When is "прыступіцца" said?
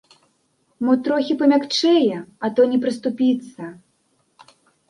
2.87-3.63